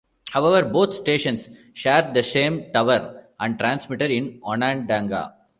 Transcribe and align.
However, 0.31 0.67
both 0.67 0.95
stations 0.95 1.47
shared 1.75 2.15
the 2.15 2.23
same 2.23 2.73
tower 2.73 3.27
and 3.39 3.59
transmitter 3.59 4.07
in 4.07 4.39
Onondaga. 4.43 5.35